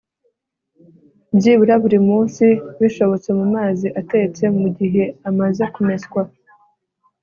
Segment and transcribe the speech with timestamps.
[1.37, 2.45] byibura buri munsi
[2.79, 4.43] bishobotse mu mazi atetse.
[4.59, 6.21] mu gihe amaze kumeswa